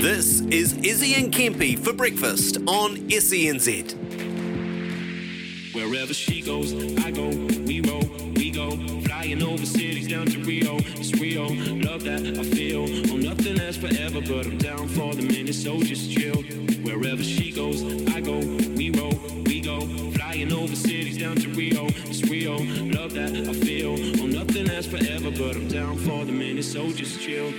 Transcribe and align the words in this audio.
This 0.00 0.40
is 0.40 0.78
Izzy 0.78 1.14
and 1.14 1.30
Kempy 1.30 1.78
for 1.78 1.92
breakfast 1.92 2.56
on 2.66 2.96
SENZ. 3.10 3.92
Wherever 5.74 6.14
she 6.14 6.40
goes, 6.40 6.72
I 7.04 7.10
go, 7.10 7.28
we 7.28 7.82
roll, 7.82 8.06
we 8.34 8.50
go. 8.50 8.70
Flying 9.02 9.42
over 9.42 9.66
cities 9.66 10.08
down 10.08 10.24
to 10.28 10.38
Rio, 10.38 10.76
it's 10.96 11.12
Rio. 11.20 11.48
Love 11.48 12.04
that 12.04 12.38
I 12.38 12.42
feel. 12.44 12.84
Oh, 13.12 13.16
nothing 13.18 13.56
lasts 13.56 13.76
forever, 13.76 14.22
but 14.22 14.46
I'm 14.46 14.56
down 14.56 14.88
for 14.88 15.14
the 15.14 15.20
minute, 15.20 15.54
so 15.54 15.78
just 15.82 16.10
chill. 16.10 16.42
Wherever 16.82 17.22
she 17.22 17.52
goes, 17.52 17.82
I 18.14 18.22
go, 18.22 18.38
we 18.38 18.88
roll, 18.90 19.12
we 19.44 19.60
go. 19.60 19.80
Flying 20.12 20.50
over 20.50 20.74
cities 20.76 21.18
down 21.18 21.36
to 21.36 21.50
Rio, 21.50 21.84
it's 22.06 22.22
Rio. 22.22 22.56
Love 22.56 23.12
that 23.12 23.36
I 23.36 23.52
feel. 23.52 23.92
Oh, 24.22 24.26
nothing 24.26 24.64
lasts 24.64 24.90
forever, 24.90 25.30
but 25.30 25.56
I'm 25.56 25.68
down 25.68 25.98
for 25.98 26.24
the 26.24 26.32
minute, 26.32 26.64
so 26.64 26.90
just 26.90 27.20
chill. 27.20 27.52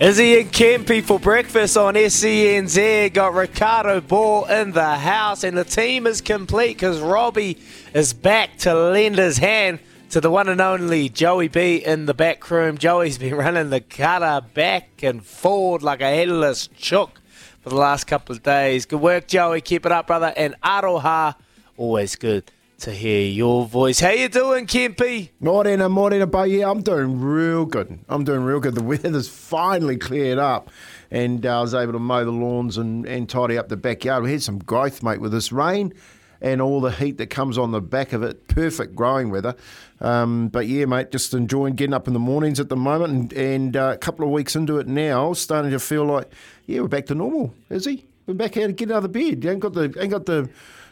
Izzy 0.00 0.38
and 0.38 0.52
Kempy 0.52 1.02
for 1.02 1.18
breakfast 1.18 1.76
on 1.76 1.94
SENZ. 1.94 3.12
Got 3.12 3.34
Ricardo 3.34 4.00
Ball 4.00 4.44
in 4.44 4.70
the 4.70 4.94
house, 4.94 5.42
and 5.42 5.58
the 5.58 5.64
team 5.64 6.06
is 6.06 6.20
complete 6.20 6.74
because 6.74 7.00
Robbie 7.00 7.58
is 7.92 8.12
back 8.12 8.58
to 8.58 8.74
lend 8.74 9.18
his 9.18 9.38
hand 9.38 9.80
to 10.10 10.20
the 10.20 10.30
one 10.30 10.48
and 10.48 10.60
only 10.60 11.08
Joey 11.08 11.48
B 11.48 11.82
in 11.84 12.06
the 12.06 12.14
back 12.14 12.48
room. 12.48 12.78
Joey's 12.78 13.18
been 13.18 13.34
running 13.34 13.70
the 13.70 13.80
cutter 13.80 14.46
back 14.54 15.02
and 15.02 15.26
forward 15.26 15.82
like 15.82 16.00
a 16.00 16.14
headless 16.14 16.68
chook 16.76 17.20
for 17.60 17.70
the 17.70 17.76
last 17.76 18.04
couple 18.04 18.36
of 18.36 18.44
days. 18.44 18.86
Good 18.86 19.00
work, 19.00 19.26
Joey. 19.26 19.60
Keep 19.60 19.84
it 19.84 19.90
up, 19.90 20.06
brother. 20.06 20.32
And 20.36 20.54
Aroha, 20.62 21.34
always 21.76 22.14
good 22.14 22.52
to 22.78 22.92
hear 22.92 23.28
your 23.28 23.66
voice. 23.66 23.98
How 23.98 24.10
you 24.10 24.28
doing, 24.28 24.66
Kempy? 24.66 25.30
Morena, 25.40 25.88
morena, 25.88 26.28
but 26.28 26.48
yeah, 26.48 26.70
I'm 26.70 26.80
doing 26.80 27.20
real 27.20 27.64
good. 27.66 27.98
I'm 28.08 28.22
doing 28.22 28.42
real 28.42 28.60
good. 28.60 28.76
The 28.76 28.82
weather's 28.84 29.28
finally 29.28 29.96
cleared 29.96 30.38
up, 30.38 30.70
and 31.10 31.44
uh, 31.44 31.58
I 31.58 31.60
was 31.60 31.74
able 31.74 31.94
to 31.94 31.98
mow 31.98 32.24
the 32.24 32.30
lawns 32.30 32.78
and, 32.78 33.04
and 33.04 33.28
tidy 33.28 33.58
up 33.58 33.68
the 33.68 33.76
backyard. 33.76 34.22
We 34.22 34.30
had 34.30 34.42
some 34.42 34.60
growth, 34.60 35.02
mate, 35.02 35.20
with 35.20 35.32
this 35.32 35.50
rain 35.50 35.92
and 36.40 36.62
all 36.62 36.80
the 36.80 36.92
heat 36.92 37.18
that 37.18 37.30
comes 37.30 37.58
on 37.58 37.72
the 37.72 37.80
back 37.80 38.12
of 38.12 38.22
it. 38.22 38.46
Perfect 38.46 38.94
growing 38.94 39.30
weather. 39.30 39.56
Um, 40.00 40.46
but 40.46 40.68
yeah, 40.68 40.84
mate, 40.84 41.10
just 41.10 41.34
enjoying 41.34 41.74
getting 41.74 41.94
up 41.94 42.06
in 42.06 42.14
the 42.14 42.20
mornings 42.20 42.60
at 42.60 42.68
the 42.68 42.76
moment, 42.76 43.32
and, 43.32 43.32
and 43.32 43.76
uh, 43.76 43.90
a 43.94 43.98
couple 43.98 44.24
of 44.24 44.30
weeks 44.30 44.54
into 44.54 44.78
it 44.78 44.86
now, 44.86 45.32
starting 45.32 45.72
to 45.72 45.80
feel 45.80 46.04
like 46.04 46.30
yeah, 46.66 46.80
we're 46.80 46.86
back 46.86 47.06
to 47.06 47.16
normal. 47.16 47.52
Is 47.70 47.86
he? 47.86 48.06
We're 48.28 48.34
back 48.34 48.56
out 48.56 48.66
to 48.68 48.72
get 48.72 48.92
out 48.92 49.04
of 49.04 49.10
bed. 49.10 49.42
You 49.42 49.50
ain't 49.50 49.60
got 49.60 49.72
the 49.72 49.92
ain't 49.98 50.12
got 50.12 50.26
the 50.26 50.48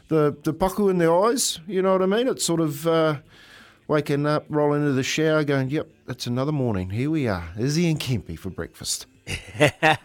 the 0.08 0.36
the 0.42 0.52
buckle 0.52 0.88
in 0.88 0.98
the 0.98 1.10
eyes. 1.10 1.60
You 1.66 1.82
know 1.82 1.92
what 1.92 2.02
I 2.02 2.06
mean? 2.06 2.28
It's 2.28 2.44
sort 2.44 2.60
of 2.60 2.86
uh, 2.86 3.18
waking 3.88 4.26
up, 4.26 4.46
rolling 4.48 4.82
into 4.82 4.92
the 4.92 5.02
shower, 5.02 5.44
going, 5.44 5.70
"Yep, 5.70 5.88
it's 6.08 6.26
another 6.26 6.52
morning. 6.52 6.90
Here 6.90 7.10
we 7.10 7.28
are, 7.28 7.48
Izzy 7.58 7.90
and 7.90 8.00
Kempy 8.00 8.38
for 8.38 8.50
breakfast." 8.50 9.06
uh, 9.60 9.96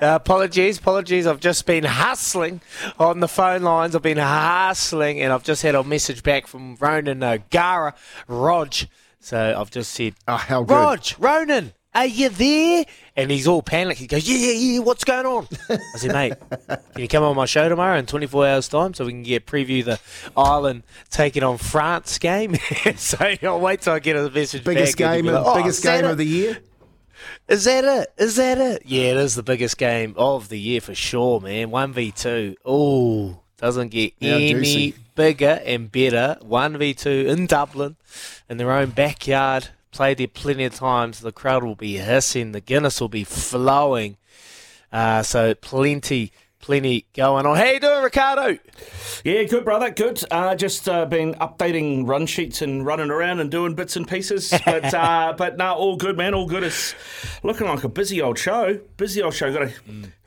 apologies, 0.00 0.78
apologies. 0.78 1.26
I've 1.26 1.40
just 1.40 1.66
been 1.66 1.84
hustling 1.84 2.62
on 2.98 3.20
the 3.20 3.28
phone 3.28 3.62
lines. 3.62 3.94
I've 3.94 4.02
been 4.02 4.16
hustling, 4.16 5.20
and 5.20 5.32
I've 5.32 5.44
just 5.44 5.62
had 5.62 5.74
a 5.74 5.84
message 5.84 6.22
back 6.22 6.46
from 6.46 6.76
Ronan 6.76 7.22
uh, 7.22 7.38
Gara, 7.50 7.94
Rog. 8.28 8.74
So 9.20 9.54
I've 9.58 9.70
just 9.70 9.92
said, 9.92 10.14
Oh, 10.26 10.36
how 10.36 10.62
good! 10.62 10.72
Rog, 10.72 11.00
Ronan, 11.18 11.72
are 11.96 12.06
you 12.06 12.28
there? 12.28 12.84
And 13.16 13.30
he's 13.30 13.46
all 13.46 13.62
panicked. 13.62 13.98
He 14.00 14.06
goes, 14.06 14.28
Yeah, 14.28 14.36
yeah, 14.36 14.52
yeah, 14.52 14.78
what's 14.80 15.04
going 15.04 15.24
on? 15.26 15.48
I 15.70 15.78
said, 15.96 16.12
Mate, 16.12 16.34
can 16.68 16.78
you 17.02 17.08
come 17.08 17.22
on 17.24 17.34
my 17.34 17.46
show 17.46 17.68
tomorrow 17.68 17.98
in 17.98 18.06
24 18.06 18.46
hours' 18.46 18.68
time 18.68 18.92
so 18.94 19.04
we 19.06 19.12
can 19.12 19.22
get 19.22 19.46
preview 19.46 19.84
the 19.84 19.98
Ireland 20.36 20.82
taking 21.10 21.42
on 21.42 21.56
France 21.58 22.18
game? 22.18 22.56
so 22.96 23.16
I'll 23.42 23.60
wait 23.60 23.80
till 23.80 23.94
I 23.94 23.98
get 24.00 24.16
a 24.16 24.30
message 24.30 24.62
biggest 24.64 24.98
back. 24.98 25.16
game, 25.16 25.28
of, 25.28 25.34
like, 25.34 25.44
"Oh, 25.46 25.54
biggest 25.56 25.82
game 25.82 26.04
it? 26.04 26.10
of 26.10 26.18
the 26.18 26.26
year. 26.26 26.58
Is 27.48 27.64
that 27.64 27.84
it? 27.84 28.12
Is 28.18 28.36
that 28.36 28.58
it? 28.58 28.82
Yeah, 28.84 29.12
it 29.12 29.16
is 29.16 29.34
the 29.34 29.42
biggest 29.42 29.78
game 29.78 30.14
of 30.16 30.48
the 30.50 30.58
year 30.60 30.80
for 30.80 30.94
sure, 30.94 31.40
man. 31.40 31.70
1v2. 31.70 32.56
Oh, 32.64 33.40
doesn't 33.56 33.88
get 33.88 34.12
How 34.20 34.28
any 34.28 34.52
juicy. 34.52 34.94
bigger 35.14 35.60
and 35.64 35.90
better. 35.90 36.36
1v2 36.42 37.26
in 37.26 37.46
Dublin, 37.46 37.96
in 38.50 38.58
their 38.58 38.70
own 38.70 38.90
backyard. 38.90 39.68
Played 39.92 40.18
there 40.18 40.28
plenty 40.28 40.64
of 40.64 40.74
times. 40.74 41.20
The 41.20 41.32
crowd 41.32 41.64
will 41.64 41.74
be 41.76 41.96
hissing. 41.96 42.52
The 42.52 42.60
Guinness 42.60 43.00
will 43.00 43.08
be 43.08 43.24
flowing. 43.24 44.16
Uh, 44.92 45.22
so 45.22 45.54
plenty, 45.54 46.32
plenty 46.60 47.06
going 47.14 47.46
on. 47.46 47.56
How 47.56 47.64
you 47.64 47.80
doing, 47.80 48.02
Ricardo? 48.02 48.58
Yeah, 49.24 49.42
good, 49.44 49.64
brother. 49.64 49.90
Good. 49.90 50.22
Uh, 50.30 50.54
just 50.54 50.88
uh, 50.88 51.06
been 51.06 51.34
updating 51.34 52.06
run 52.06 52.26
sheets 52.26 52.60
and 52.60 52.84
running 52.84 53.10
around 53.10 53.40
and 53.40 53.50
doing 53.50 53.74
bits 53.74 53.96
and 53.96 54.06
pieces. 54.06 54.52
But 54.64 54.92
uh, 54.92 55.34
but 55.36 55.56
no, 55.56 55.72
all 55.74 55.96
good, 55.96 56.16
man. 56.16 56.34
All 56.34 56.46
good. 56.46 56.62
It's 56.62 56.94
looking 57.42 57.66
like 57.66 57.82
a 57.84 57.88
busy 57.88 58.20
old 58.20 58.38
show. 58.38 58.78
Busy 58.96 59.22
old 59.22 59.34
show. 59.34 59.52
Got 59.52 59.62
a, 59.62 59.72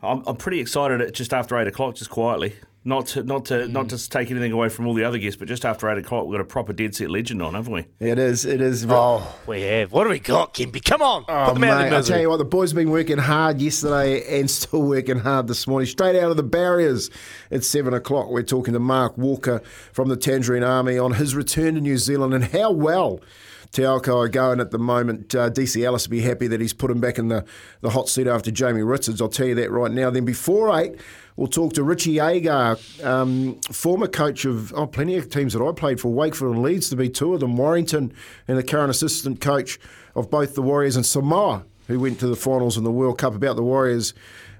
I'm, 0.01 0.23
I'm 0.25 0.35
pretty 0.35 0.59
excited 0.59 1.01
at 1.01 1.13
just 1.13 1.33
after 1.33 1.57
eight 1.59 1.67
o'clock, 1.67 1.95
just 1.95 2.09
quietly. 2.09 2.55
Not 2.89 3.05
to 3.07 3.21
not 3.21 3.45
to 3.45 3.67
not 3.67 3.85
mm. 3.85 3.89
to 3.89 4.09
take 4.09 4.31
anything 4.31 4.51
away 4.51 4.67
from 4.67 4.87
all 4.87 4.95
the 4.95 5.03
other 5.03 5.19
guests, 5.19 5.37
but 5.37 5.47
just 5.47 5.63
after 5.63 5.87
eight 5.91 5.99
o'clock, 5.99 6.25
we've 6.25 6.33
got 6.33 6.41
a 6.41 6.43
proper 6.43 6.73
dead 6.73 6.95
set 6.95 7.11
legend 7.11 7.39
on, 7.39 7.53
haven't 7.53 7.71
we? 7.71 7.85
It 7.99 8.17
is. 8.17 8.45
It 8.45 8.61
is. 8.61 8.83
Oh, 8.89 9.39
we 9.45 9.61
have. 9.61 9.91
What 9.91 10.05
do 10.05 10.09
we 10.09 10.17
got, 10.17 10.55
Kimpy? 10.55 10.83
Come 10.83 11.03
on. 11.03 11.23
Oh, 11.27 11.45
Put 11.45 11.53
them 11.53 11.65
out 11.65 11.83
mate, 11.83 11.95
I 11.95 12.01
tell 12.01 12.19
you 12.19 12.31
what, 12.31 12.37
the 12.37 12.45
boys 12.45 12.71
have 12.71 12.77
been 12.77 12.89
working 12.89 13.19
hard 13.19 13.61
yesterday 13.61 14.39
and 14.39 14.49
still 14.49 14.81
working 14.81 15.19
hard 15.19 15.47
this 15.47 15.67
morning. 15.67 15.85
Straight 15.85 16.15
out 16.15 16.31
of 16.31 16.37
the 16.37 16.41
barriers 16.41 17.11
at 17.51 17.63
seven 17.63 17.93
o'clock, 17.93 18.29
we're 18.31 18.41
talking 18.41 18.73
to 18.73 18.79
Mark 18.79 19.15
Walker 19.19 19.61
from 19.93 20.09
the 20.09 20.17
Tangerine 20.17 20.63
Army 20.63 20.97
on 20.97 21.13
his 21.13 21.35
return 21.35 21.75
to 21.75 21.81
New 21.81 21.99
Zealand 21.99 22.33
and 22.33 22.45
how 22.45 22.71
well. 22.71 23.19
Te 23.71 23.83
Aoko 23.83 24.25
are 24.25 24.29
going 24.29 24.59
at 24.59 24.71
the 24.71 24.79
moment. 24.79 25.35
Uh, 25.35 25.49
DC 25.49 25.83
Ellis 25.83 26.07
will 26.07 26.11
be 26.11 26.21
happy 26.21 26.47
that 26.47 26.59
he's 26.59 26.73
put 26.73 26.89
him 26.89 26.99
back 26.99 27.19
in 27.19 27.27
the, 27.27 27.45
the 27.81 27.91
hot 27.91 28.09
seat 28.09 28.25
after 28.25 28.49
Jamie 28.49 28.81
Richards. 28.81 29.21
I'll 29.21 29.29
tell 29.29 29.47
you 29.47 29.55
that 29.55 29.69
right 29.69 29.91
now. 29.91 30.09
Then 30.09 30.25
before 30.25 30.75
eight, 30.79 30.95
we'll 31.35 31.47
talk 31.47 31.73
to 31.73 31.83
Richie 31.83 32.19
Agar, 32.19 32.77
um, 33.03 33.61
former 33.71 34.07
coach 34.07 34.45
of 34.45 34.73
oh, 34.73 34.87
plenty 34.87 35.17
of 35.17 35.29
teams 35.29 35.53
that 35.53 35.63
I 35.63 35.71
played 35.71 35.99
for, 35.99 36.09
Wakefield 36.09 36.55
and 36.55 36.63
Leeds 36.63 36.89
to 36.89 36.95
be 36.95 37.09
two 37.09 37.33
of 37.35 37.41
them, 37.41 37.57
Warrington, 37.57 38.11
and 38.47 38.57
the 38.57 38.63
current 38.63 38.89
assistant 38.89 39.39
coach 39.39 39.79
of 40.15 40.31
both 40.31 40.55
the 40.55 40.63
Warriors 40.63 40.95
and 40.95 41.05
Samoa, 41.05 41.63
who 41.87 41.99
went 41.99 42.19
to 42.21 42.27
the 42.27 42.35
finals 42.35 42.75
in 42.75 42.83
the 42.83 42.91
World 42.91 43.19
Cup 43.19 43.35
about 43.35 43.55
the 43.55 43.63
Warriors. 43.63 44.13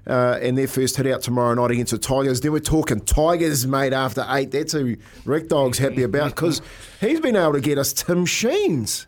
Uh, 0.06 0.38
and 0.40 0.56
their 0.56 0.66
first 0.66 0.96
hit 0.96 1.06
out 1.06 1.20
tomorrow 1.20 1.54
night 1.54 1.70
against 1.70 1.92
the 1.92 1.98
Tigers. 1.98 2.40
Then 2.40 2.52
we're 2.52 2.60
talking 2.60 3.00
Tigers, 3.00 3.66
mate, 3.66 3.92
after 3.92 4.26
eight. 4.30 4.50
That's 4.50 4.72
who 4.72 4.96
Rick 5.26 5.48
Dog's 5.48 5.76
happy 5.76 6.02
about 6.02 6.34
because 6.34 6.62
he's 7.00 7.20
been 7.20 7.36
able 7.36 7.52
to 7.52 7.60
get 7.60 7.76
us 7.76 7.92
Tim 7.92 8.24
Sheens. 8.24 9.06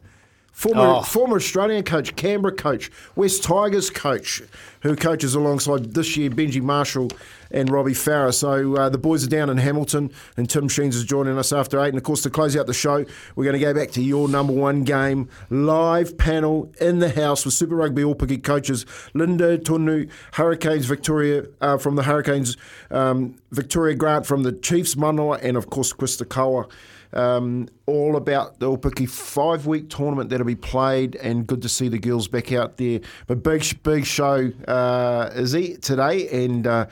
Former, 0.53 0.81
Oh. 0.99 1.03
former 1.03 1.37
Australian 1.37 1.83
coach, 1.83 2.15
Canberra 2.15 2.55
coach, 2.55 2.91
West 3.17 3.43
Tigers 3.43 3.89
coach, 3.91 4.43
who 4.83 4.95
coaches 4.95 5.35
alongside 5.35 5.95
this 5.95 6.17
year 6.17 6.31
Benji 6.31 6.61
Marshall 6.63 7.09
and 7.53 7.71
Robbie 7.71 7.93
Farah. 7.93 8.35
So 8.35 8.77
uh, 8.77 8.89
the 8.89 8.99
boys 8.99 9.25
are 9.25 9.29
down 9.29 9.51
in 9.51 9.59
Hamilton, 9.59 10.11
and 10.37 10.49
Tim 10.49 10.69
Sheens 10.69 10.97
is 10.97 11.05
joining 11.05 11.39
us 11.39 11.53
after 11.53 11.81
eight. 11.81 11.89
And 11.89 11.99
of 11.99 12.03
course, 12.03 12.23
to 12.23 12.31
close 12.31 12.57
out 12.57 12.67
the 12.67 12.75
show, 12.75 13.05
we're 13.37 13.45
going 13.45 13.55
to 13.55 13.61
go 13.61 13.75
back 13.75 13.91
to 13.93 14.03
your 14.03 14.29
number 14.29 14.53
one 14.53 14.85
game 14.85 15.29
live 15.51 16.19
panel 16.19 16.73
in 16.81 16.99
the 16.99 17.11
house 17.11 17.45
with 17.45 17.55
Super 17.55 17.77
Rugby 17.77 18.03
Aupiki 18.03 18.43
coaches 18.43 18.87
Linda 19.15 19.59
Tunu, 19.59 20.09
Hurricanes 20.33 20.87
Victoria 20.87 21.45
uh, 21.61 21.79
from 21.79 21.97
the 21.97 22.03
Hurricanes, 22.03 22.57
um, 22.91 23.37
Victoria 23.51 23.95
Grant 23.95 24.27
from 24.27 24.43
the 24.43 24.53
Chiefs, 24.53 24.95
Manawa, 24.95 25.39
and 25.43 25.57
of 25.57 25.71
course 25.71 25.93
Chris 25.93 26.21
Kawa 26.23 26.67
um, 27.13 27.69
all 27.87 28.17
about 28.17 28.59
the 28.59 28.71
Aupiki 28.71 29.09
five 29.09 29.67
week 29.67 29.91
tournament 29.91 30.31
that'll 30.31 30.47
be 30.47 30.55
played, 30.55 31.17
and 31.17 31.47
good 31.47 31.63
to 31.63 31.69
see 31.69 31.89
the 31.89 31.99
girls 31.99 32.29
back 32.29 32.53
out 32.53 32.77
there. 32.77 33.01
But 33.27 33.43
big, 33.43 33.83
big 33.83 34.07
show 34.07 34.51
uh, 34.67 35.31
is 35.35 35.55
it 35.55 35.83
today, 35.83 36.45
and 36.45 36.67
uh, 36.67 36.87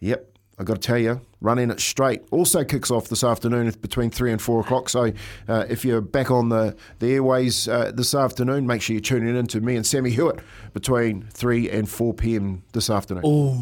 yep, 0.00 0.30
I've 0.60 0.66
got 0.66 0.74
to 0.74 0.80
tell 0.80 0.98
you, 0.98 1.22
running 1.40 1.70
it 1.70 1.80
straight. 1.80 2.20
Also 2.30 2.64
kicks 2.64 2.90
off 2.90 3.08
this 3.08 3.24
afternoon 3.24 3.72
between 3.80 4.10
3 4.10 4.32
and 4.32 4.42
4 4.42 4.60
o'clock. 4.60 4.90
So 4.90 5.10
uh, 5.48 5.64
if 5.70 5.86
you're 5.86 6.02
back 6.02 6.30
on 6.30 6.50
the, 6.50 6.76
the 6.98 7.14
airways 7.14 7.66
uh, 7.66 7.92
this 7.94 8.14
afternoon, 8.14 8.66
make 8.66 8.82
sure 8.82 8.92
you're 8.92 9.00
tuning 9.00 9.34
in 9.34 9.46
to 9.46 9.60
me 9.62 9.76
and 9.76 9.86
Sammy 9.86 10.10
Hewitt 10.10 10.40
between 10.74 11.22
3 11.32 11.70
and 11.70 11.88
4 11.88 12.12
p.m. 12.12 12.62
this 12.74 12.90
afternoon. 12.90 13.24
Ooh, 13.24 13.58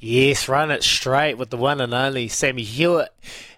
yes, 0.00 0.48
run 0.48 0.70
it 0.70 0.82
straight 0.82 1.34
with 1.34 1.50
the 1.50 1.58
one 1.58 1.82
and 1.82 1.92
only 1.92 2.28
Sammy 2.28 2.62
Hewitt. 2.62 3.10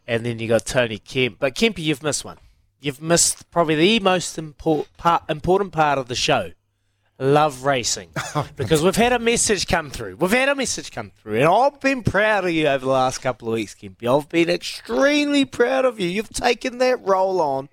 And 0.08 0.26
then 0.26 0.40
you 0.40 0.48
got 0.48 0.66
Tony 0.66 0.98
Kemp. 0.98 1.36
But 1.38 1.54
Kempy, 1.54 1.78
you've 1.78 2.02
missed 2.02 2.24
one. 2.24 2.38
You've 2.80 3.00
missed 3.00 3.48
probably 3.52 3.76
the 3.76 4.00
most 4.00 4.36
part, 4.96 5.22
important 5.28 5.72
part 5.72 5.98
of 5.98 6.08
the 6.08 6.16
show 6.16 6.52
love 7.18 7.64
racing 7.64 8.10
oh, 8.34 8.48
because 8.56 8.82
we've 8.82 8.96
had 8.96 9.12
a 9.12 9.18
message 9.18 9.66
come 9.66 9.90
through. 9.90 10.16
We've 10.16 10.30
had 10.30 10.48
a 10.48 10.54
message 10.54 10.92
come 10.92 11.10
through, 11.10 11.38
and 11.38 11.48
I've 11.48 11.80
been 11.80 12.02
proud 12.02 12.44
of 12.44 12.50
you 12.50 12.66
over 12.68 12.84
the 12.84 12.92
last 12.92 13.18
couple 13.18 13.48
of 13.48 13.54
weeks, 13.54 13.74
Kempy. 13.74 14.06
I've 14.06 14.28
been 14.28 14.48
extremely 14.48 15.44
proud 15.44 15.84
of 15.84 15.98
you. 15.98 16.08
You've 16.08 16.30
taken 16.30 16.78
that 16.78 17.04
role 17.04 17.40
on 17.40 17.68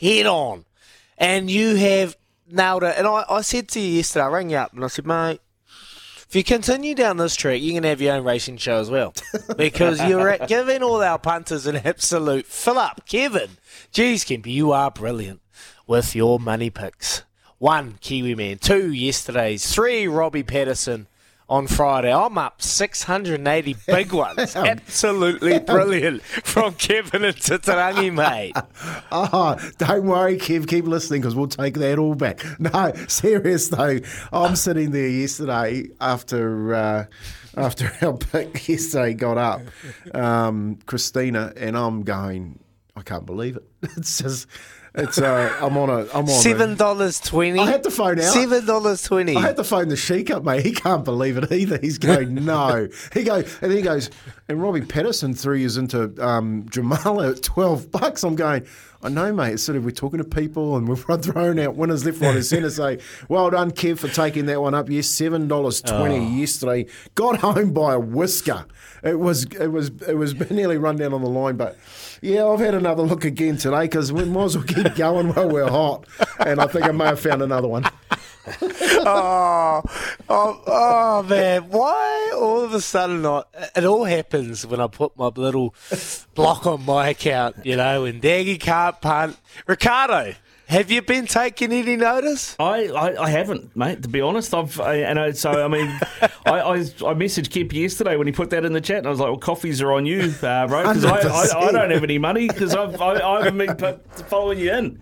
head 0.00 0.26
on, 0.26 0.64
and 1.18 1.50
you 1.50 1.76
have 1.76 2.16
nailed 2.50 2.82
it. 2.82 2.94
And 2.96 3.06
I, 3.06 3.24
I 3.28 3.40
said 3.40 3.68
to 3.70 3.80
you 3.80 3.96
yesterday, 3.96 4.24
I 4.24 4.28
rang 4.28 4.50
you 4.50 4.56
up 4.56 4.72
and 4.72 4.84
I 4.84 4.88
said, 4.88 5.06
mate. 5.06 5.40
If 6.28 6.34
you 6.34 6.42
continue 6.42 6.96
down 6.96 7.18
this 7.18 7.36
track, 7.36 7.60
you're 7.62 7.74
going 7.74 7.84
to 7.84 7.88
have 7.90 8.00
your 8.00 8.16
own 8.16 8.24
racing 8.24 8.56
show 8.56 8.80
as 8.80 8.90
well. 8.90 9.14
Because 9.56 10.02
you're 10.04 10.38
giving 10.38 10.82
all 10.82 11.00
our 11.00 11.20
punters 11.20 11.66
an 11.66 11.76
absolute 11.76 12.46
fill 12.46 12.78
up. 12.78 13.06
Kevin, 13.06 13.50
geez, 13.92 14.24
Kempy, 14.24 14.48
you 14.48 14.72
are 14.72 14.90
brilliant 14.90 15.40
with 15.86 16.16
your 16.16 16.40
money 16.40 16.68
picks. 16.68 17.22
One 17.58 17.96
Kiwi 18.02 18.34
man, 18.34 18.58
two 18.58 18.92
yesterday's, 18.92 19.72
three 19.72 20.06
Robbie 20.06 20.42
Patterson 20.42 21.06
on 21.48 21.66
Friday. 21.66 22.12
I'm 22.12 22.36
up 22.36 22.60
680 22.60 23.76
big 23.86 24.12
ones. 24.12 24.54
Absolutely 24.56 25.58
brilliant 25.66 26.22
from 26.22 26.74
Kevin 26.74 27.24
and 27.24 27.36
Tatarangi, 27.36 28.12
mate. 28.12 28.54
Oh, 29.10 29.56
don't 29.78 30.04
worry, 30.04 30.36
Kev. 30.36 30.68
Keep 30.68 30.84
listening 30.84 31.22
because 31.22 31.34
we'll 31.34 31.46
take 31.46 31.74
that 31.74 31.98
all 31.98 32.14
back. 32.14 32.44
No, 32.58 32.92
serious 33.08 33.68
though. 33.68 34.00
I'm 34.32 34.56
sitting 34.56 34.90
there 34.90 35.08
yesterday 35.08 35.88
after. 36.00 36.74
Uh, 36.74 37.04
after 37.58 37.90
our 38.02 38.12
pick 38.12 38.68
yesterday 38.68 39.14
got 39.14 39.38
up, 39.38 39.62
um, 40.14 40.78
Christina, 40.84 41.54
and 41.56 41.74
I'm 41.74 42.02
going, 42.02 42.58
I 42.94 43.00
can't 43.00 43.24
believe 43.24 43.56
it. 43.56 43.64
It's 43.96 44.18
just, 44.18 44.46
it's 44.96 45.18
uh, 45.18 45.54
I'm 45.60 45.76
on 45.76 45.90
a 45.90 46.06
I'm 46.14 46.24
on 46.24 46.28
seven 46.28 46.74
dollars 46.74 47.20
twenty. 47.20 47.60
I 47.60 47.66
had 47.66 47.82
to 47.82 47.90
phone 47.90 48.18
out 48.18 48.32
seven 48.32 48.64
dollars 48.64 49.02
twenty. 49.02 49.36
I 49.36 49.42
had 49.42 49.56
to 49.56 49.64
phone 49.64 49.88
the 49.88 49.96
sheik 49.96 50.30
up, 50.30 50.42
mate. 50.42 50.64
He 50.64 50.72
can't 50.72 51.04
believe 51.04 51.36
it 51.36 51.52
either. 51.52 51.78
He's 51.78 51.98
going 51.98 52.34
no. 52.46 52.88
he 53.12 53.22
goes 53.22 53.44
and 53.60 53.70
then 53.70 53.76
he 53.76 53.82
goes 53.82 54.08
and 54.48 54.62
Robbie 54.62 54.80
Patterson 54.80 55.34
three 55.34 55.60
years 55.60 55.76
into 55.76 56.04
um, 56.24 56.64
Jamala 56.70 57.36
at 57.36 57.42
twelve 57.42 57.90
bucks. 57.90 58.22
I'm 58.22 58.36
going. 58.36 58.66
I 59.02 59.10
know, 59.10 59.32
mate. 59.32 59.52
It's 59.52 59.62
sort 59.62 59.76
of 59.76 59.84
we're 59.84 59.90
talking 59.90 60.18
to 60.18 60.24
people 60.24 60.76
and 60.76 60.88
we've 60.88 61.04
thrown 61.22 61.58
out 61.58 61.76
winners 61.76 62.06
left, 62.06 62.20
right, 62.22 62.34
and 62.34 62.44
centre. 62.44 62.70
Say, 62.70 62.98
well 63.28 63.50
done, 63.50 63.70
Kev, 63.72 63.98
for 63.98 64.08
taking 64.08 64.46
that 64.46 64.62
one 64.62 64.74
up. 64.74 64.88
Yes, 64.88 65.08
seven 65.08 65.46
dollars 65.46 65.82
twenty 65.82 66.16
oh. 66.16 66.36
yesterday. 66.36 66.86
Got 67.14 67.40
home 67.40 67.72
by 67.72 67.94
a 67.94 68.00
whisker. 68.00 68.64
It 69.02 69.18
was 69.18 69.44
it 69.44 69.68
was 69.68 69.90
it 70.08 70.16
was 70.16 70.34
nearly 70.50 70.78
run 70.78 70.96
down 70.96 71.12
on 71.12 71.22
the 71.22 71.28
line, 71.28 71.56
but 71.56 71.76
yeah, 72.22 72.46
I've 72.46 72.60
had 72.60 72.74
another 72.74 73.02
look 73.02 73.24
again 73.24 73.56
today 73.56 73.82
because 73.82 74.12
we 74.12 74.24
might 74.24 74.44
as 74.44 74.56
well 74.56 74.66
keep 74.88 74.98
going 74.98 75.32
while 75.32 75.48
we're 75.48 75.68
hot. 75.68 76.06
And 76.44 76.60
I 76.60 76.66
think 76.66 76.86
I 76.86 76.92
may 76.92 77.06
have 77.06 77.20
found 77.20 77.42
another 77.42 77.68
one. 77.68 77.84
oh, 78.62 79.82
oh, 80.28 80.62
oh, 80.66 81.22
man! 81.24 81.68
Why 81.68 82.32
all 82.36 82.62
of 82.62 82.74
a 82.74 82.80
sudden? 82.80 83.24
It 83.74 83.84
all 83.84 84.04
happens 84.04 84.64
when 84.64 84.80
I 84.80 84.86
put 84.86 85.16
my 85.16 85.26
little 85.26 85.74
block 86.34 86.64
on 86.64 86.84
my 86.84 87.08
account, 87.08 87.56
you 87.64 87.74
know, 87.74 88.04
and 88.04 88.22
Daggy 88.22 88.60
can't 88.60 89.00
punt. 89.00 89.36
Ricardo, 89.66 90.34
have 90.68 90.90
you 90.90 91.00
been 91.00 91.26
taking 91.26 91.72
any 91.72 91.96
notice? 91.96 92.56
I, 92.58 92.88
I, 92.88 93.24
I 93.24 93.30
haven't, 93.30 93.76
mate. 93.76 94.02
To 94.02 94.08
be 94.08 94.20
honest, 94.20 94.52
I've 94.52 94.80
I, 94.80 94.96
and 94.96 95.18
I, 95.18 95.30
so 95.30 95.64
I 95.64 95.68
mean, 95.68 95.86
I, 96.20 96.28
I, 96.46 96.74
I 96.74 97.14
messaged 97.14 97.50
Kip 97.50 97.72
yesterday 97.72 98.16
when 98.16 98.26
he 98.26 98.32
put 98.32 98.50
that 98.50 98.64
in 98.64 98.72
the 98.72 98.80
chat, 98.80 98.98
and 98.98 99.06
I 99.06 99.10
was 99.10 99.20
like, 99.20 99.28
"Well, 99.28 99.38
coffees 99.38 99.80
are 99.80 99.92
on 99.92 100.06
you, 100.06 100.34
uh, 100.42 100.66
bro, 100.66 100.82
because 100.82 101.04
I, 101.04 101.18
I, 101.18 101.68
I, 101.68 101.72
don't 101.72 101.90
have 101.90 102.02
any 102.02 102.18
money 102.18 102.48
because 102.48 102.74
I've 102.74 103.00
I, 103.00 103.14
I 103.20 103.44
haven't 103.44 103.76
been 103.78 104.00
following 104.26 104.58
you 104.58 104.72
in." 104.72 105.00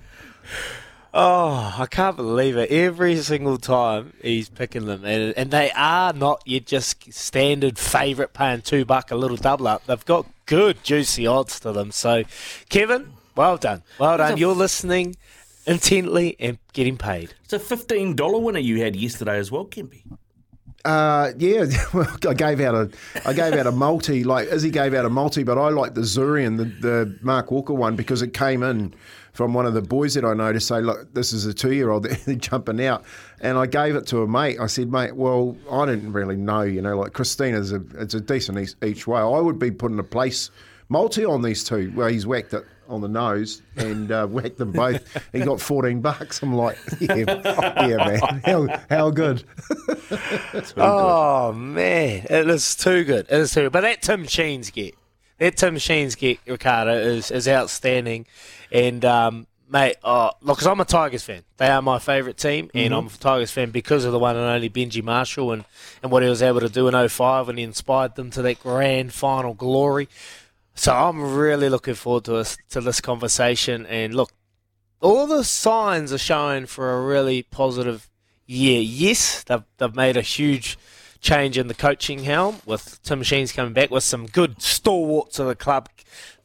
Oh, 1.16 1.76
I 1.78 1.87
can't 1.87 2.17
believe 2.17 2.56
it. 2.56 2.72
Every 2.72 3.17
single 3.19 3.56
time 3.56 4.14
he's 4.20 4.49
picking 4.49 4.87
them. 4.87 5.05
And, 5.05 5.32
and 5.37 5.52
they 5.52 5.70
are 5.70 6.12
not 6.12 6.43
your 6.44 6.58
just 6.58 7.12
standard 7.12 7.78
favourite 7.78 8.32
paying 8.32 8.62
two 8.62 8.84
buck 8.84 9.12
a 9.12 9.14
little 9.14 9.37
double 9.37 9.69
up. 9.69 9.87
They've 9.87 10.05
got 10.05 10.26
good, 10.44 10.82
juicy 10.82 11.25
odds 11.25 11.60
to 11.60 11.70
them. 11.70 11.93
So, 11.93 12.25
Kevin, 12.69 13.12
well 13.37 13.56
done. 13.56 13.84
Well 14.00 14.19
done. 14.19 14.38
You're 14.38 14.56
listening 14.56 15.14
intently 15.66 16.37
and 16.38 16.58
getting 16.72 16.96
paid. 16.96 17.34
It's 17.44 17.52
a 17.52 17.58
fifteen 17.58 18.14
dollar 18.14 18.38
winner 18.38 18.58
you 18.58 18.81
had 18.81 18.96
yesterday 18.96 19.38
as 19.38 19.50
well, 19.50 19.66
Kempy. 19.66 20.02
Uh, 20.84 21.32
yeah, 21.38 21.64
well, 21.94 22.16
I 22.28 22.34
gave 22.34 22.61
out 22.61 22.75
a, 22.75 22.90
I 23.25 23.32
gave 23.32 23.55
out 23.55 23.66
a 23.66 23.72
multi. 23.72 24.22
Like 24.22 24.49
Izzy 24.49 24.70
gave 24.70 24.93
out 24.93 25.06
a 25.06 25.11
multi, 25.11 25.43
but 25.43 25.56
I 25.56 25.70
like 25.70 25.94
the 25.94 26.02
Zurian, 26.02 26.58
the, 26.58 26.64
the 26.64 27.19
Mark 27.22 27.50
Walker 27.50 27.72
one, 27.72 27.96
because 27.96 28.20
it 28.20 28.34
came 28.34 28.62
in 28.62 28.94
from 29.32 29.55
one 29.55 29.66
of 29.66 29.75
the 29.75 29.82
boys 29.82 30.14
that 30.14 30.25
I 30.25 30.34
know 30.34 30.52
to 30.52 30.61
say, 30.61 30.81
look, 30.81 31.12
this 31.14 31.32
is 31.32 31.46
a 31.46 31.55
two-year-old 31.55 32.05
they're 32.26 32.34
jumping 32.37 32.84
out, 32.84 33.05
and 33.40 33.56
I 33.56 33.67
gave 33.67 33.96
it 33.96 34.06
to 34.08 34.22
a 34.22 34.28
mate. 34.28 34.58
I 34.60 34.67
said, 34.67 34.93
mate, 34.93 35.17
well, 35.17 35.56
I 35.70 35.87
didn't 35.87 36.12
really 36.12 36.37
know, 36.37 36.62
you 36.62 36.82
know, 36.82 36.99
like 36.99 37.14
Christina's 37.14 37.72
a, 37.72 37.82
it's 37.94 38.14
a 38.14 38.20
decent 38.20 38.58
each, 38.58 38.75
each 38.84 39.06
way. 39.06 39.20
I 39.20 39.40
would 39.40 39.58
be 39.58 39.70
putting 39.70 39.99
a 39.99 40.05
place 40.05 40.50
multi 40.90 41.25
on 41.25 41.40
these 41.40 41.64
two. 41.64 41.93
Well, 41.96 42.08
he's 42.08 42.26
whacked 42.26 42.52
it 42.52 42.67
on 42.88 43.00
the 43.00 43.08
nose 43.08 43.62
and 43.76 44.10
uh, 44.10 44.26
whacked 44.28 44.58
them 44.58 44.72
both. 44.72 45.02
he 45.32 45.40
got 45.40 45.60
14 45.60 46.00
bucks. 46.00 46.42
I'm 46.42 46.54
like, 46.54 46.78
yeah, 47.00 47.16
yeah 47.86 47.96
man, 47.96 48.42
how, 48.44 48.81
how 48.88 49.10
good. 49.10 49.44
oh, 50.76 51.52
good. 51.52 51.58
man, 51.58 52.26
it 52.28 52.48
is 52.48 52.75
too 52.75 53.04
good. 53.04 53.26
It 53.31 53.38
is 53.38 53.52
too 53.52 53.62
good. 53.62 53.72
But 53.72 53.82
that 53.82 54.02
Tim 54.02 54.26
Sheens 54.26 54.70
get, 54.70 54.94
that 55.38 55.56
Tim 55.56 55.78
Sheens 55.78 56.14
get, 56.14 56.38
Ricardo, 56.46 56.96
is, 56.96 57.31
is 57.31 57.48
outstanding. 57.48 58.26
And, 58.70 59.04
um, 59.04 59.46
mate, 59.69 59.96
oh, 60.04 60.31
look, 60.40 60.58
because 60.58 60.66
I'm 60.66 60.81
a 60.81 60.84
Tigers 60.84 61.25
fan. 61.25 61.42
They 61.56 61.69
are 61.69 61.82
my 61.82 61.98
favourite 61.98 62.36
team, 62.36 62.70
and 62.75 62.92
mm-hmm. 62.92 62.94
I'm 62.94 63.06
a 63.06 63.10
Tigers 63.10 63.50
fan 63.50 63.70
because 63.70 64.04
of 64.04 64.12
the 64.12 64.19
one 64.19 64.36
and 64.36 64.44
only 64.44 64.70
Benji 64.70 65.03
Marshall 65.03 65.53
and, 65.53 65.64
and 66.03 66.12
what 66.12 66.22
he 66.22 66.29
was 66.29 66.43
able 66.43 66.60
to 66.60 66.69
do 66.69 66.88
in 66.88 67.08
05 67.08 67.46
when 67.46 67.56
he 67.56 67.62
inspired 67.64 68.14
them 68.14 68.31
to 68.31 68.43
that 68.43 68.60
grand 68.60 69.12
final 69.12 69.55
glory. 69.55 70.08
So 70.74 70.93
I'm 70.93 71.36
really 71.36 71.69
looking 71.69 71.94
forward 71.94 72.24
to 72.24 72.36
us 72.36 72.56
to 72.70 72.81
this 72.81 73.00
conversation. 73.00 73.86
And 73.86 74.14
look, 74.14 74.32
all 75.00 75.26
the 75.26 75.44
signs 75.44 76.12
are 76.12 76.19
showing 76.19 76.66
for 76.66 76.93
a 76.93 77.04
really 77.04 77.43
positive 77.43 78.10
year. 78.46 78.81
Yes, 78.81 79.44
they've, 79.44 79.62
they've 79.78 79.94
made 79.94 80.16
a 80.16 80.22
huge 80.22 80.76
change 81.20 81.56
in 81.56 81.69
the 81.69 81.74
coaching 81.74 82.24
helm 82.24 82.56
with 82.66 83.02
Tim 83.02 83.22
Sheens 83.22 83.52
coming 83.52 83.72
back 83.72 83.90
with 83.90 84.04
some 84.04 84.26
good 84.26 84.60
stalwarts 84.60 85.38
of 85.38 85.46
the 85.46 85.54
club 85.54 85.88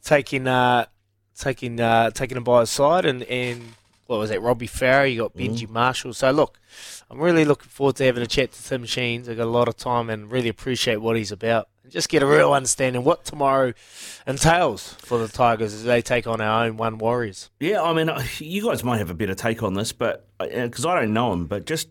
taking 0.02 0.48
uh, 0.48 0.86
taking 1.38 1.78
uh, 1.78 2.10
taking 2.10 2.38
him 2.38 2.44
by 2.44 2.60
his 2.60 2.70
side 2.70 3.04
and, 3.04 3.22
and 3.24 3.74
what 4.06 4.18
was 4.18 4.30
that 4.30 4.40
Robbie 4.40 4.66
Farah 4.66 5.12
you 5.12 5.20
got 5.20 5.36
Benji 5.36 5.66
mm. 5.66 5.70
Marshall 5.70 6.14
so 6.14 6.30
look 6.30 6.58
I'm 7.10 7.20
really 7.20 7.44
looking 7.44 7.68
forward 7.68 7.96
to 7.96 8.04
having 8.04 8.22
a 8.22 8.26
chat 8.26 8.52
to 8.52 8.64
Tim 8.64 8.86
Sheens 8.86 9.28
I've 9.28 9.36
got 9.36 9.44
a 9.44 9.50
lot 9.50 9.68
of 9.68 9.76
time 9.76 10.08
and 10.08 10.30
really 10.30 10.48
appreciate 10.48 10.96
what 10.96 11.14
he's 11.14 11.30
about 11.30 11.68
just 11.90 12.08
get 12.08 12.22
a 12.22 12.26
real 12.26 12.52
understanding 12.52 13.04
what 13.04 13.24
tomorrow 13.24 13.72
entails 14.26 14.94
for 14.94 15.18
the 15.18 15.28
Tigers 15.28 15.74
as 15.74 15.84
they 15.84 16.00
take 16.00 16.26
on 16.26 16.40
our 16.40 16.64
own 16.64 16.76
one 16.76 16.98
Warriors. 16.98 17.50
Yeah, 17.60 17.82
I 17.82 17.92
mean, 17.92 18.10
you 18.38 18.64
guys 18.64 18.82
might 18.82 18.98
have 18.98 19.10
a 19.10 19.14
better 19.14 19.34
take 19.34 19.62
on 19.62 19.74
this, 19.74 19.92
but 19.92 20.26
because 20.38 20.84
uh, 20.84 20.90
I 20.90 21.00
don't 21.00 21.12
know 21.12 21.32
him, 21.32 21.46
but 21.46 21.66
just 21.66 21.88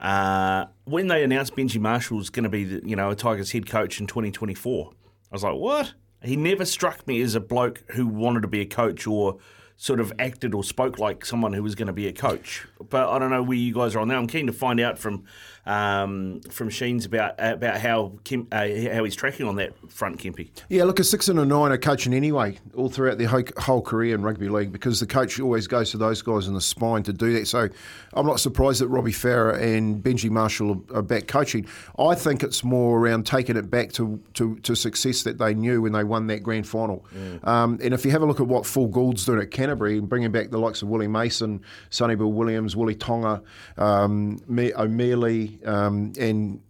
uh, 0.00 0.66
when 0.84 1.08
they 1.08 1.24
announced 1.24 1.56
Benji 1.56 1.80
Marshall's 1.80 2.30
going 2.30 2.44
to 2.44 2.48
be, 2.48 2.64
the, 2.64 2.88
you 2.88 2.96
know, 2.96 3.10
a 3.10 3.16
Tigers 3.16 3.52
head 3.52 3.68
coach 3.68 4.00
in 4.00 4.06
2024, 4.06 4.90
I 4.90 5.34
was 5.34 5.42
like, 5.42 5.54
what? 5.54 5.92
He 6.22 6.36
never 6.36 6.64
struck 6.64 7.06
me 7.06 7.20
as 7.20 7.34
a 7.34 7.40
bloke 7.40 7.84
who 7.92 8.06
wanted 8.06 8.42
to 8.42 8.48
be 8.48 8.60
a 8.60 8.66
coach 8.66 9.06
or 9.06 9.38
sort 9.80 10.00
of 10.00 10.12
acted 10.18 10.54
or 10.54 10.64
spoke 10.64 10.98
like 10.98 11.24
someone 11.24 11.52
who 11.52 11.62
was 11.62 11.76
going 11.76 11.86
to 11.86 11.92
be 11.92 12.08
a 12.08 12.12
coach. 12.12 12.66
But 12.90 13.08
I 13.08 13.18
don't 13.20 13.30
know 13.30 13.44
where 13.44 13.56
you 13.56 13.72
guys 13.72 13.94
are 13.94 14.00
on 14.00 14.08
that. 14.08 14.16
I'm 14.16 14.26
keen 14.26 14.48
to 14.48 14.52
find 14.52 14.80
out 14.80 14.98
from 14.98 15.24
um, 15.66 16.40
from 16.50 16.70
Sheens 16.70 17.04
about 17.04 17.34
about 17.38 17.78
how 17.78 18.18
Kim, 18.24 18.48
uh, 18.50 18.66
how 18.92 19.04
he's 19.04 19.14
tracking 19.14 19.46
on 19.46 19.56
that 19.56 19.74
front, 19.90 20.18
Kempy. 20.18 20.48
Yeah, 20.68 20.84
look, 20.84 20.98
a 20.98 21.04
six 21.04 21.28
and 21.28 21.38
a 21.38 21.44
nine 21.44 21.70
are 21.70 21.78
coaching 21.78 22.14
anyway, 22.14 22.58
all 22.74 22.88
throughout 22.88 23.18
their 23.18 23.28
whole, 23.28 23.44
whole 23.58 23.82
career 23.82 24.14
in 24.14 24.22
rugby 24.22 24.48
league, 24.48 24.72
because 24.72 24.98
the 24.98 25.06
coach 25.06 25.38
always 25.38 25.66
goes 25.66 25.90
to 25.90 25.98
those 25.98 26.22
guys 26.22 26.48
in 26.48 26.54
the 26.54 26.60
spine 26.60 27.02
to 27.04 27.12
do 27.12 27.34
that. 27.34 27.46
So 27.46 27.68
I'm 28.14 28.26
not 28.26 28.40
surprised 28.40 28.80
that 28.80 28.88
Robbie 28.88 29.12
Farah 29.12 29.60
and 29.60 30.02
Benji 30.02 30.30
Marshall 30.30 30.82
are, 30.92 31.02
back 31.02 31.28
coaching. 31.28 31.66
I 31.98 32.14
think 32.14 32.42
it's 32.42 32.64
more 32.64 32.98
around 32.98 33.26
taking 33.26 33.56
it 33.56 33.70
back 33.70 33.92
to, 33.92 34.20
to, 34.34 34.56
to 34.60 34.74
success 34.74 35.22
that 35.24 35.38
they 35.38 35.54
knew 35.54 35.82
when 35.82 35.92
they 35.92 36.02
won 36.04 36.26
that 36.28 36.42
grand 36.42 36.66
final. 36.66 37.04
Um, 37.44 37.78
and 37.82 37.92
if 37.92 38.04
you 38.04 38.10
have 38.10 38.22
a 38.22 38.26
look 38.26 38.40
at 38.40 38.46
what 38.46 38.66
Phil 38.66 38.86
Gould's 38.86 39.24
doing 39.24 39.40
at 39.40 39.50
Canterbury 39.68 40.00
bringing 40.00 40.32
back 40.32 40.50
the 40.50 40.58
likes 40.58 40.80
of 40.80 40.88
Willie 40.88 41.08
Mason, 41.08 41.60
Sonny 41.90 42.14
Bill 42.14 42.32
Williams, 42.32 42.74
Willie 42.74 42.94
Tonga, 42.94 43.42
um, 43.76 44.38
O'Meley, 44.50 45.60
um, 45.66 46.12
and 46.18 46.62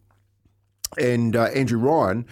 and 0.99 1.37
uh, 1.37 1.45
Andrew 1.45 1.79
Ryan, 1.79 2.27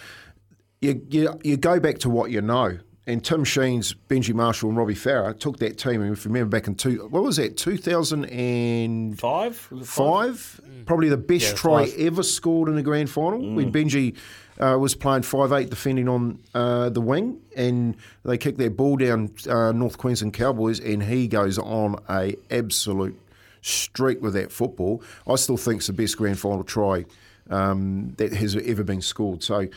you, 0.80 1.00
you 1.08 1.40
you 1.44 1.56
go 1.56 1.78
back 1.78 1.98
to 1.98 2.10
what 2.10 2.32
you 2.32 2.40
know. 2.42 2.78
And 3.08 3.24
Tim 3.24 3.44
Sheens, 3.44 3.94
Benji 4.08 4.34
Marshall, 4.34 4.68
and 4.70 4.76
Robbie 4.76 4.94
Farah 4.94 5.38
took 5.38 5.58
that 5.58 5.78
team. 5.78 6.02
And 6.02 6.12
if 6.12 6.24
you 6.24 6.30
remember 6.30 6.56
back 6.56 6.66
in 6.66 6.74
two, 6.74 7.06
what 7.08 7.22
was 7.22 7.36
that, 7.36 7.56
two 7.56 7.76
thousand 7.76 8.24
and 8.26 9.16
Five? 9.18 9.68
Was 9.70 9.82
it 9.82 9.86
five? 9.86 10.60
Probably 10.86 11.08
the 11.08 11.16
best 11.16 11.50
Yeah, 11.50 11.54
try 11.54 11.86
five. 11.86 12.00
ever 12.00 12.22
scored 12.24 12.68
in 12.68 12.76
a 12.78 12.82
grand 12.82 13.08
final 13.08 13.38
when 13.54 13.70
Benji 13.70 14.16
uh, 14.58 14.76
was 14.80 14.96
playing 14.96 15.22
five 15.22 15.52
eight, 15.52 15.70
defending 15.70 16.08
on 16.08 16.40
uh, 16.52 16.88
the 16.88 17.00
wing, 17.00 17.40
and 17.56 17.96
they 18.24 18.36
kicked 18.38 18.58
that 18.58 18.76
ball 18.76 18.96
down 18.96 19.30
uh, 19.48 19.70
North 19.70 19.98
Queensland 19.98 20.34
Cowboys, 20.34 20.80
and 20.80 21.04
he 21.04 21.28
goes 21.28 21.58
on 21.58 22.02
a 22.10 22.34
absolute 22.50 23.16
streak 23.60 24.20
with 24.20 24.34
that 24.34 24.50
football. 24.50 25.00
I 25.28 25.36
still 25.36 25.56
think 25.56 25.76
it's 25.78 25.86
the 25.86 25.92
best 25.92 26.16
grand 26.16 26.40
final 26.40 26.64
try 26.64 27.04
um, 27.50 28.14
that 28.16 28.32
has 28.32 28.56
ever 28.56 28.82
been 28.82 29.00
scored. 29.00 29.44
So 29.44 29.68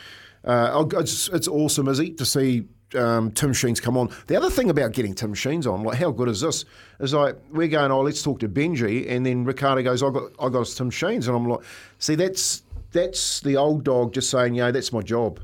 uh, 0.45 0.85
it's, 0.93 1.27
it's 1.29 1.47
awesome, 1.47 1.87
Izzy, 1.87 2.11
to 2.13 2.25
see 2.25 2.65
um, 2.95 3.31
Tim 3.31 3.53
Sheens 3.53 3.79
come 3.79 3.97
on. 3.97 4.09
The 4.27 4.35
other 4.35 4.49
thing 4.49 4.69
about 4.69 4.93
getting 4.93 5.13
Tim 5.13 5.33
Sheens 5.33 5.67
on, 5.67 5.83
like 5.83 5.97
how 5.97 6.11
good 6.11 6.27
is 6.27 6.41
this? 6.41 6.65
Is 6.99 7.13
like 7.13 7.35
we're 7.51 7.67
going, 7.67 7.91
oh, 7.91 8.01
let's 8.01 8.21
talk 8.21 8.39
to 8.39 8.49
Benji, 8.49 9.09
and 9.09 9.25
then 9.25 9.45
Ricardo 9.45 9.81
goes, 9.83 10.03
I 10.03 10.09
got, 10.09 10.31
I 10.39 10.49
got 10.49 10.61
us 10.61 10.75
Tim 10.75 10.89
Sheens, 10.89 11.27
and 11.27 11.35
I'm 11.35 11.47
like, 11.47 11.61
see, 11.99 12.15
that's 12.15 12.63
that's 12.91 13.41
the 13.41 13.57
old 13.57 13.83
dog 13.83 14.13
just 14.13 14.29
saying, 14.29 14.55
yeah, 14.55 14.71
that's 14.71 14.91
my 14.91 15.01
job. 15.01 15.39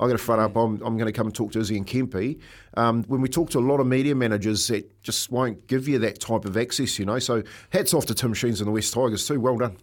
I 0.00 0.06
got 0.06 0.12
to 0.12 0.18
front 0.18 0.40
up. 0.40 0.56
I'm, 0.56 0.82
I'm 0.82 0.96
going 0.96 1.06
to 1.06 1.12
come 1.12 1.26
and 1.26 1.34
talk 1.34 1.52
to 1.52 1.60
Izzy 1.60 1.76
and 1.76 1.86
Kempy. 1.86 2.40
Um, 2.76 3.04
when 3.04 3.20
we 3.20 3.28
talk 3.28 3.50
to 3.50 3.58
a 3.58 3.60
lot 3.60 3.78
of 3.78 3.86
media 3.86 4.16
managers 4.16 4.66
that 4.66 5.02
just 5.04 5.30
won't 5.30 5.68
give 5.68 5.86
you 5.86 6.00
that 6.00 6.18
type 6.18 6.44
of 6.44 6.56
access, 6.56 6.98
you 6.98 7.04
know. 7.04 7.20
So 7.20 7.44
hats 7.70 7.94
off 7.94 8.06
to 8.06 8.14
Tim 8.14 8.34
Sheens 8.34 8.60
and 8.60 8.66
the 8.66 8.72
West 8.72 8.92
Tigers 8.92 9.26
too. 9.26 9.40
Well 9.40 9.58
done. 9.58 9.76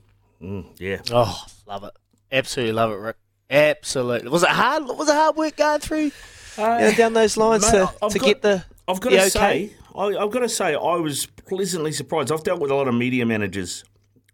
Yeah. 0.77 1.01
Oh, 1.11 1.45
love 1.67 1.85
it. 1.85 1.93
Absolutely 2.33 2.73
love 2.73 2.91
it, 2.91 2.95
Rick. 2.95 3.15
Absolutely. 3.49 4.29
Was 4.29 4.43
it 4.43 4.49
hard? 4.49 4.83
Was 4.85 5.07
it 5.09 5.15
hard 5.15 5.37
work 5.37 5.55
going 5.55 5.79
through 5.79 6.11
you 6.59 6.89
know, 6.91 6.93
down 6.95 7.13
those 7.13 7.37
lines 7.37 7.63
Mate, 7.63 7.71
to, 7.79 7.93
I've 8.01 8.11
to 8.11 8.19
got- 8.19 8.25
get 8.27 8.41
the 8.41 8.63
I've 8.87 8.99
got 8.99 9.09
the 9.11 9.17
to 9.17 9.21
okay? 9.23 9.29
say, 9.67 9.73
I, 9.95 10.03
I've 10.17 10.31
got 10.31 10.39
to 10.39 10.49
say, 10.49 10.73
I 10.75 10.95
was 10.95 11.25
pleasantly 11.25 11.91
surprised. 11.91 12.31
I've 12.31 12.43
dealt 12.43 12.59
with 12.59 12.71
a 12.71 12.75
lot 12.75 12.87
of 12.87 12.95
media 12.95 13.25
managers 13.25 13.83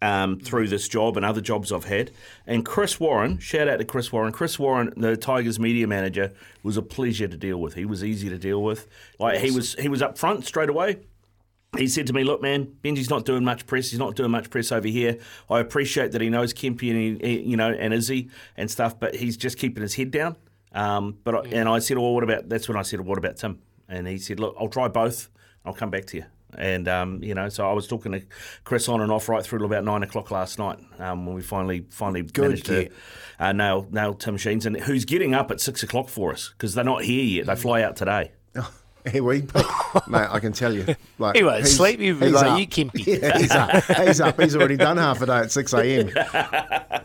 um, 0.02 0.40
through 0.40 0.68
this 0.68 0.88
job 0.88 1.18
and 1.18 1.26
other 1.26 1.42
jobs 1.42 1.72
I've 1.72 1.86
had, 1.86 2.12
and 2.46 2.66
Chris 2.66 3.00
Warren. 3.00 3.38
Shout 3.40 3.68
out 3.68 3.78
to 3.78 3.86
Chris 3.86 4.12
Warren. 4.12 4.32
Chris 4.32 4.60
Warren, 4.60 4.94
the 4.98 5.18
Tigers 5.18 5.60
media 5.60 5.88
manager, 5.88 6.32
was 6.64 6.78
a 6.78 6.82
pleasure 6.82 7.28
to 7.28 7.38
deal 7.38 7.58
with. 7.60 7.74
He 7.74 7.86
was 7.86 8.04
easy 8.04 8.30
to 8.30 8.38
deal 8.38 8.62
with. 8.62 8.88
Like 9.20 9.40
he 9.40 9.52
was, 9.52 9.74
he 9.76 9.88
was 9.90 10.02
up 10.02 10.18
front 10.18 10.46
straight 10.46 10.70
away. 10.70 10.98
He 11.78 11.88
said 11.88 12.08
to 12.08 12.14
me, 12.14 12.24
"Look, 12.24 12.42
man, 12.42 12.68
Benji's 12.84 13.10
not 13.10 13.26
doing 13.26 13.44
much 13.44 13.66
press. 13.66 13.90
He's 13.90 14.00
not 14.00 14.16
doing 14.16 14.32
much 14.32 14.50
press 14.50 14.72
over 14.72 14.88
here. 14.88 15.18
I 15.50 15.60
appreciate 15.60 16.14
that 16.14 16.22
he 16.22 16.30
knows 16.30 16.54
Kempy 16.54 16.92
and 16.92 17.22
he- 17.22 17.42
you 17.42 17.58
know 17.58 17.72
and 17.72 17.94
Izzy 17.94 18.30
and 18.56 18.72
stuff, 18.72 18.98
but 18.98 19.16
he's 19.16 19.36
just 19.36 19.58
keeping 19.58 19.82
his 19.82 19.96
head 19.96 20.12
down." 20.12 20.38
Um, 20.76 21.18
but 21.24 21.34
I, 21.36 21.40
and 21.50 21.68
I 21.68 21.80
said, 21.80 21.98
"Well, 21.98 22.14
what 22.14 22.24
about?" 22.24 22.48
That's 22.50 22.68
when 22.68 22.78
I 22.78 22.84
said, 22.84 23.02
"What 23.02 23.18
about 23.18 23.38
Tim?" 23.38 23.60
And 23.90 24.08
he 24.08 24.18
said, 24.20 24.40
"Look, 24.40 24.56
I'll 24.60 24.68
try 24.70 24.88
both. 24.88 25.30
I'll 25.66 25.74
come 25.74 25.90
back 25.90 26.06
to 26.08 26.18
you." 26.18 26.26
And 26.58 26.88
um, 26.88 27.22
you 27.24 27.34
know, 27.34 27.50
so 27.50 27.68
I 27.70 27.74
was 27.74 27.88
talking 27.88 28.12
to 28.14 28.22
Chris 28.64 28.88
on 28.88 29.02
and 29.02 29.12
off 29.12 29.28
right 29.28 29.44
through 29.44 29.60
till 29.60 29.66
about 29.66 29.84
nine 29.84 30.04
o'clock 30.04 30.32
last 30.32 30.60
night 30.60 30.80
um, 31.00 31.26
when 31.26 31.36
we 31.36 31.42
finally 31.42 31.86
finally 31.90 32.26
managed 32.38 32.66
to 32.68 32.84
get. 32.84 32.94
uh, 33.40 33.52
nail 33.52 33.88
nail 33.92 34.14
Tim 34.14 34.38
Sheens, 34.38 34.66
and 34.66 34.78
who's 34.78 35.06
getting 35.06 35.34
up 35.34 35.50
at 35.52 35.60
six 35.60 35.82
o'clock 35.84 36.08
for 36.10 36.32
us 36.34 36.50
because 36.58 36.74
they're 36.76 36.84
not 36.86 37.04
here 37.04 37.24
yet. 37.24 37.46
They 37.48 37.56
fly 37.56 37.82
out 37.82 37.96
today. 37.96 38.32
Here 39.12 39.24
we, 39.24 39.42
mate. 40.08 40.28
I 40.32 40.40
can 40.40 40.52
tell 40.52 40.74
you. 40.74 40.96
Like, 41.20 41.36
He 41.36 41.44
won't 41.44 41.58
he's- 41.58 41.76
sleep, 41.76 42.00
he'll 42.00 42.16
be 42.20 42.26
he's 42.26 42.34
like, 42.34 42.46
up. 42.48 42.60
"You 42.60 42.66
Kempy." 42.68 43.06
Yeah, 43.22 43.38
he's 43.38 43.52
up. 43.52 43.84
He's 44.08 44.20
up. 44.22 44.42
He's 44.42 44.56
already 44.56 44.78
done 44.78 44.98
half 44.98 45.22
a 45.22 45.28
day 45.28 45.38
at 45.40 45.52
six 45.52 45.74
a.m. 45.74 46.10